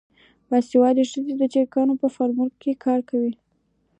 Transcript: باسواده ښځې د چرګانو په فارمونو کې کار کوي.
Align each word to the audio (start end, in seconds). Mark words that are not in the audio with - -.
باسواده 0.49 1.03
ښځې 1.11 1.33
د 1.37 1.43
چرګانو 1.53 1.93
په 2.01 2.07
فارمونو 2.15 2.53
کې 2.61 2.81
کار 2.85 2.99
کوي. 3.09 3.33